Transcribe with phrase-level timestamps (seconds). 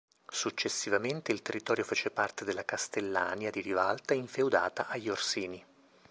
[0.31, 5.63] Successivamente il territorio fece parte della castellania di Rivalta infeudata agli Orsini.